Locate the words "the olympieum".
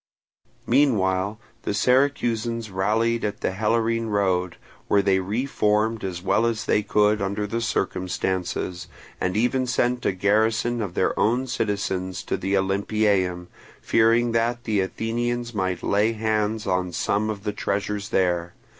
12.35-13.45